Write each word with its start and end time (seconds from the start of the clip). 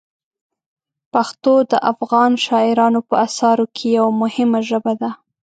پښتو 1.13 1.53
د 1.71 1.73
افغان 1.91 2.31
شاعرانو 2.45 2.99
په 3.09 3.15
اثارو 3.25 3.65
کې 3.75 3.85
یوه 3.97 4.11
مهمه 4.21 4.59
ژبه 4.69 4.93
ده. 5.01 5.11